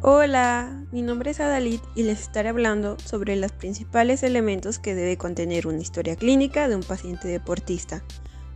[0.00, 5.16] Hola, mi nombre es Adalit y les estaré hablando sobre los principales elementos que debe
[5.16, 8.04] contener una historia clínica de un paciente deportista,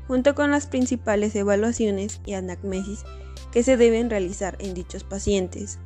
[0.06, 3.02] junto con las principales evaluaciones y anamnesis
[3.50, 5.80] que se deben realizar en dichos pacientes.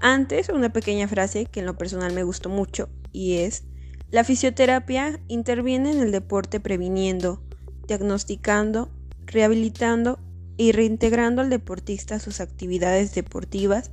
[0.00, 3.64] Antes, una pequeña frase que en lo personal me gustó mucho y es,
[4.10, 7.42] la fisioterapia interviene en el deporte previniendo,
[7.86, 8.90] diagnosticando,
[9.26, 10.18] rehabilitando
[10.56, 13.90] y reintegrando al deportista a sus actividades deportivas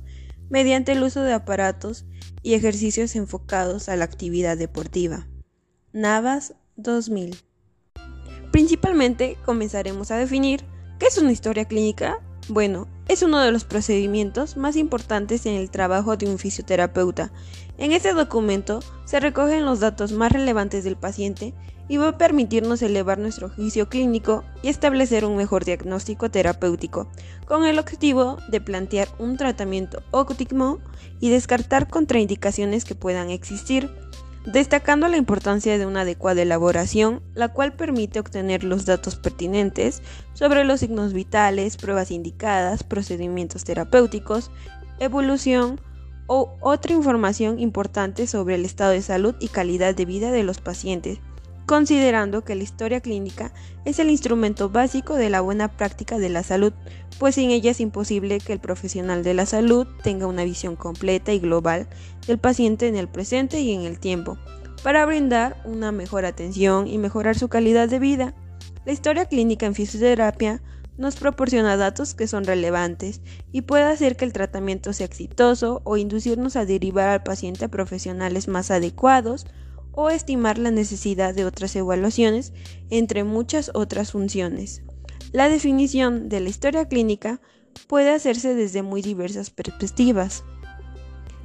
[0.52, 2.04] mediante el uso de aparatos
[2.42, 5.26] y ejercicios enfocados a la actividad deportiva.
[5.94, 7.38] Navas 2000.
[8.52, 10.62] Principalmente comenzaremos a definir
[10.98, 12.18] qué es una historia clínica.
[12.48, 17.30] Bueno, es uno de los procedimientos más importantes en el trabajo de un fisioterapeuta.
[17.76, 21.52] En este documento se recogen los datos más relevantes del paciente
[21.88, 27.06] y va a permitirnos elevar nuestro juicio clínico y establecer un mejor diagnóstico terapéutico,
[27.44, 30.78] con el objetivo de plantear un tratamiento óptimo
[31.20, 33.90] y descartar contraindicaciones que puedan existir,
[34.44, 40.02] destacando la importancia de una adecuada elaboración, la cual permite obtener los datos pertinentes
[40.34, 44.50] sobre los signos vitales, pruebas indicadas, procedimientos terapéuticos,
[44.98, 45.80] evolución,
[46.26, 50.60] o otra información importante sobre el estado de salud y calidad de vida de los
[50.60, 51.18] pacientes,
[51.66, 53.52] considerando que la historia clínica
[53.84, 56.72] es el instrumento básico de la buena práctica de la salud,
[57.18, 61.32] pues sin ella es imposible que el profesional de la salud tenga una visión completa
[61.32, 61.88] y global
[62.26, 64.38] del paciente en el presente y en el tiempo,
[64.82, 68.34] para brindar una mejor atención y mejorar su calidad de vida.
[68.84, 70.60] La historia clínica en fisioterapia
[70.98, 75.96] nos proporciona datos que son relevantes y puede hacer que el tratamiento sea exitoso o
[75.96, 79.46] inducirnos a derivar al paciente a profesionales más adecuados
[79.92, 82.52] o estimar la necesidad de otras evaluaciones,
[82.90, 84.82] entre muchas otras funciones.
[85.32, 87.40] La definición de la historia clínica
[87.86, 90.44] puede hacerse desde muy diversas perspectivas.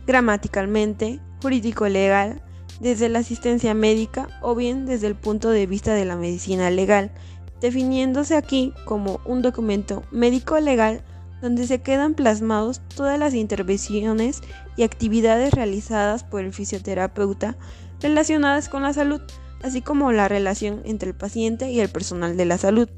[0.06, 2.42] Gramaticalmente, jurídico-legal,
[2.80, 7.12] desde la asistencia médica o bien desde el punto de vista de la medicina legal,
[7.60, 11.04] definiéndose aquí como un documento médico-legal
[11.42, 14.42] donde se quedan plasmados todas las intervenciones
[14.76, 17.58] y actividades realizadas por el fisioterapeuta
[18.02, 19.22] relacionadas con la salud,
[19.64, 22.90] así como la relación entre el paciente y el personal de la salud,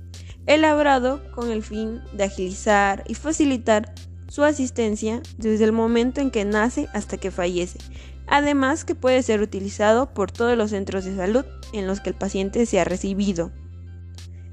[0.46, 3.94] elaborado con el fin de agilizar y facilitar
[4.28, 7.80] su asistencia desde el momento en que nace hasta que fallece,
[8.28, 12.16] además que puede ser utilizado por todos los centros de salud en los que el
[12.16, 13.52] paciente se ha recibido.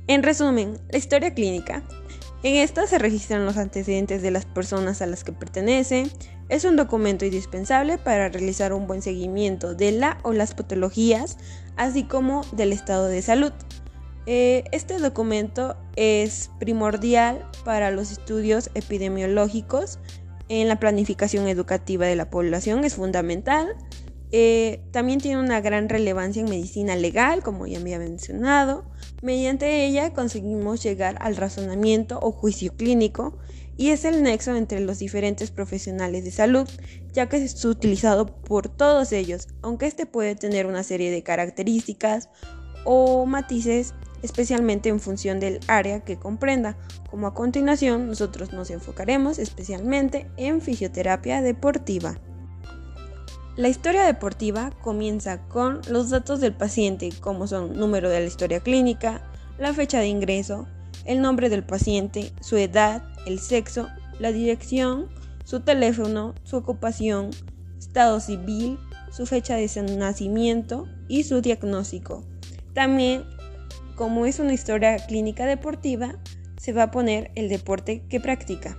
[0.07, 1.83] En resumen, la historia clínica.
[2.47, 6.07] En esta se registran los antecedentes de las personas a las que pertenece.
[6.49, 11.39] Es un documento indispensable para realizar un buen seguimiento de la o las patologías,
[11.77, 13.51] así como del estado de salud.
[14.27, 19.99] Eh, este documento es primordial para los estudios epidemiológicos.
[20.49, 23.75] En la planificación educativa de la población es fundamental.
[24.31, 28.85] Eh, también tiene una gran relevancia en medicina legal, como ya me había mencionado.
[29.23, 33.39] Mediante ella conseguimos llegar al razonamiento o juicio clínico
[33.77, 36.69] y es el nexo entre los diferentes profesionales de salud,
[37.13, 42.29] ya que es utilizado por todos ellos, aunque este puede tener una serie de características
[42.85, 46.79] o matices, especialmente en función del área que comprenda,
[47.11, 52.19] como a continuación nosotros nos enfocaremos especialmente en fisioterapia deportiva.
[53.57, 58.61] La historia deportiva comienza con los datos del paciente, como son número de la historia
[58.61, 59.23] clínica,
[59.59, 60.67] la fecha de ingreso,
[61.07, 65.09] el nombre del paciente, su edad, el sexo, la dirección,
[65.45, 67.31] su teléfono, su ocupación,
[67.79, 68.79] estado civil,
[69.11, 72.25] su fecha de nacimiento y su diagnóstico.
[72.75, 73.25] También,
[73.95, 76.17] como es una historia clínica deportiva,
[76.61, 78.77] se va a poner el deporte que practica.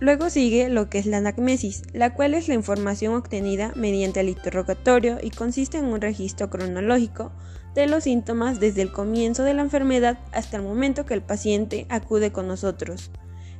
[0.00, 4.28] Luego sigue lo que es la anamnesis, la cual es la información obtenida mediante el
[4.28, 7.32] interrogatorio y consiste en un registro cronológico
[7.74, 11.86] de los síntomas desde el comienzo de la enfermedad hasta el momento que el paciente
[11.88, 13.10] acude con nosotros.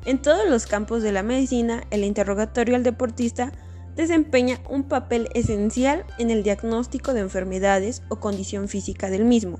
[0.04, 3.52] En todos los campos de la medicina, el interrogatorio al deportista
[3.96, 9.58] desempeña un papel esencial en el diagnóstico de enfermedades o condición física del mismo.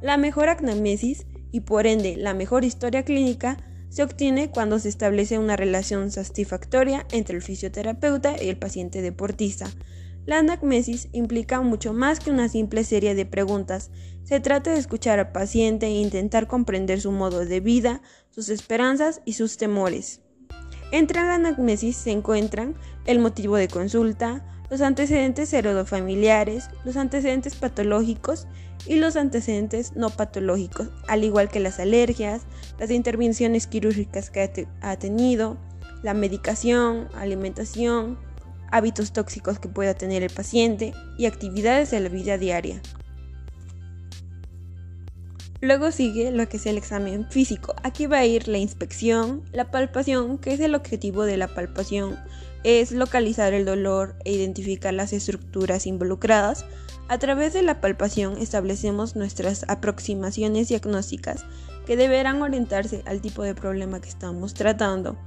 [0.00, 3.56] La mejor anamnesis y por ende la mejor historia clínica
[3.92, 9.66] se obtiene cuando se establece una relación satisfactoria entre el fisioterapeuta y el paciente deportista.
[10.24, 13.90] La anamnesis implica mucho más que una simple serie de preguntas.
[14.22, 18.00] Se trata de escuchar al paciente e intentar comprender su modo de vida,
[18.30, 20.22] sus esperanzas y sus temores.
[20.90, 22.74] Entre la anamnesis se encuentran
[23.04, 28.46] el motivo de consulta, los antecedentes heredofamiliares, los antecedentes patológicos
[28.86, 32.42] y los antecedentes no patológicos, al igual que las alergias,
[32.78, 35.56] las intervenciones quirúrgicas que ha tenido,
[36.02, 38.18] la medicación, alimentación,
[38.70, 42.82] hábitos tóxicos que pueda tener el paciente y actividades de la vida diaria.
[45.60, 47.76] Luego sigue lo que es el examen físico.
[47.84, 52.18] Aquí va a ir la inspección, la palpación, que es el objetivo de la palpación,
[52.64, 56.64] es localizar el dolor e identificar las estructuras involucradas.
[57.12, 61.44] A través de la palpación establecemos nuestras aproximaciones diagnósticas
[61.84, 65.18] que deberán orientarse al tipo de problema que estamos tratando,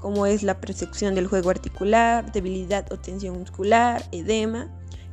[0.00, 4.70] como es la percepción del juego articular, debilidad o tensión muscular, edema,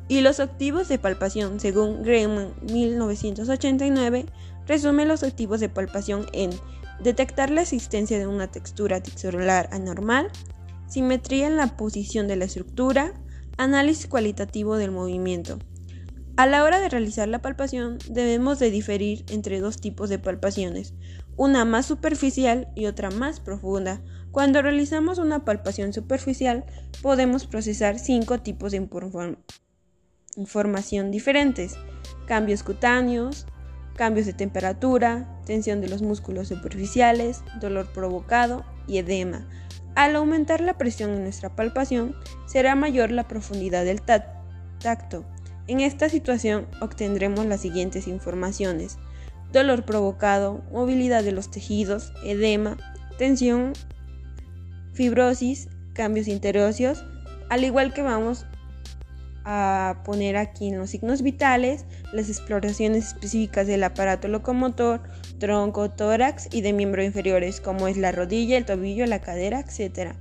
[0.08, 4.26] y los activos de palpación, según Graham 1989,
[4.68, 6.52] resume los activos de palpación en
[7.04, 10.32] detectar la existencia de una textura textural anormal,
[10.88, 13.12] simetría en la posición de la estructura,
[13.58, 15.60] análisis cualitativo del movimiento.
[16.38, 20.94] A la hora de realizar la palpación debemos de diferir entre dos tipos de palpaciones,
[21.36, 24.02] una más superficial y otra más profunda.
[24.32, 26.66] Cuando realizamos una palpación superficial
[27.02, 28.88] podemos procesar cinco tipos de
[30.38, 31.76] información diferentes,
[32.28, 33.46] cambios cutáneos,
[33.96, 39.48] cambios de temperatura, tensión de los músculos superficiales, dolor provocado y edema.
[39.96, 45.26] Al aumentar la presión en nuestra palpación, será mayor la profundidad del tacto.
[45.72, 48.98] En esta situación obtendremos las siguientes informaciones.
[49.54, 52.76] Dolor provocado, movilidad de los tejidos, edema,
[53.18, 53.72] tensión,
[54.92, 57.06] fibrosis, cambios interóseos,
[57.48, 58.46] al igual que vamos
[59.46, 65.02] a poner aquí en los signos vitales las exploraciones específicas del aparato locomotor,
[65.40, 70.16] tronco, tórax y de miembros inferiores, como es la rodilla, el tobillo, la cadera, etc.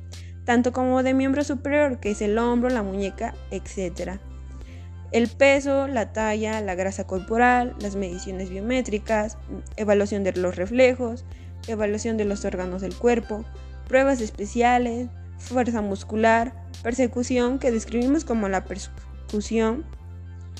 [0.44, 4.20] Tanto como de miembro superior, que es el hombro, la muñeca, etc.
[5.12, 9.38] El peso, la talla, la grasa corporal, las mediciones biométricas,
[9.76, 11.24] evaluación de los reflejos,
[11.66, 13.44] evaluación de los órganos del cuerpo,
[13.88, 15.08] pruebas especiales,
[15.38, 19.84] fuerza muscular, persecución que describimos como la persecución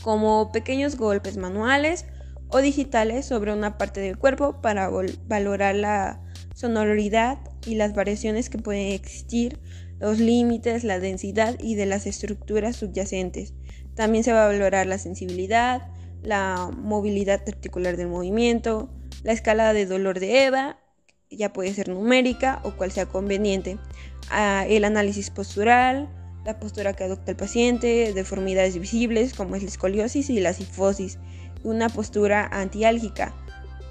[0.02, 2.06] como pequeños golpes manuales
[2.49, 4.91] o digitales sobre una parte del cuerpo para
[5.29, 6.20] valorar la
[6.55, 9.61] sonoridad y las variaciones que pueden existir,
[9.99, 13.55] los límites, la densidad y de las estructuras subyacentes.
[14.00, 15.82] También se va a valorar la sensibilidad,
[16.23, 18.88] la movilidad articular del movimiento,
[19.25, 20.79] la escala de dolor de EVA,
[21.31, 23.76] ya puede ser numérica o cual sea conveniente,
[24.31, 26.08] ah, el análisis postural,
[26.47, 31.19] la postura que adopta el paciente, deformidades visibles como es la escoliosis y la sifosis,
[31.62, 33.35] una postura antiálgica,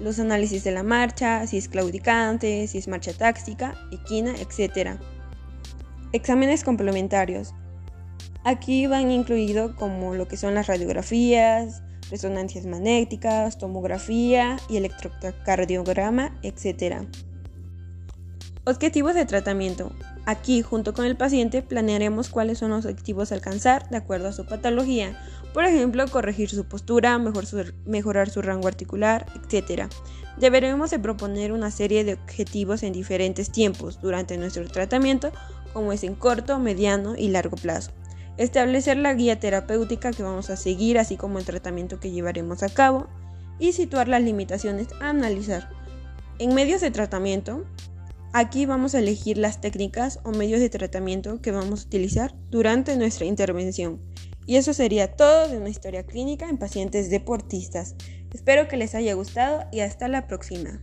[0.00, 4.98] los análisis de la marcha, si es claudicante, si es marcha táctica, equina, etc.
[6.12, 7.54] Exámenes complementarios.
[8.42, 17.06] Aquí van incluidos como lo que son las radiografías, resonancias magnéticas, tomografía y electrocardiograma, etc.
[18.64, 19.92] Objetivos de tratamiento.
[20.24, 24.32] Aquí, junto con el paciente, planearemos cuáles son los objetivos a alcanzar de acuerdo a
[24.32, 25.18] su patología.
[25.52, 27.18] Por ejemplo, corregir su postura,
[27.86, 29.90] mejorar su rango articular, etc.
[30.38, 35.32] Deberemos de proponer una serie de objetivos en diferentes tiempos durante nuestro tratamiento,
[35.72, 37.90] como es en corto, mediano y largo plazo.
[38.40, 42.70] Establecer la guía terapéutica que vamos a seguir, así como el tratamiento que llevaremos a
[42.70, 43.06] cabo,
[43.58, 45.68] y situar las limitaciones a analizar.
[46.38, 47.66] En medios de tratamiento,
[48.32, 52.96] Aquí vamos a elegir las técnicas o medios de tratamiento que vamos a utilizar durante
[52.96, 54.00] nuestra intervención.
[54.46, 57.96] Y eso sería todo de una historia clínica en pacientes deportistas.
[58.32, 60.80] Espero que les haya gustado y hasta la próxima.